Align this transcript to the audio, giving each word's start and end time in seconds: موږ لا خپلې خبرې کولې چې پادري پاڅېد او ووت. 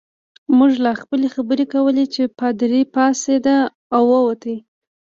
موږ 0.57 0.71
لا 0.85 0.93
خپلې 1.01 1.27
خبرې 1.35 1.65
کولې 1.73 2.05
چې 2.13 2.23
پادري 2.39 2.81
پاڅېد 2.93 3.45
او 3.95 4.01
ووت. 4.11 4.43